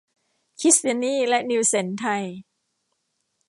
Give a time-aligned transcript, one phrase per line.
[0.59, 2.23] คริสเตียนีและนีลเส็น ไทย